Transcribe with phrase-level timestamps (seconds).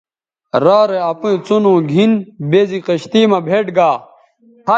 [0.55, 2.11] آ رارے اپئیں څنو گِھن
[2.49, 3.89] بے زی کشتئ مہ بھئیٹ گا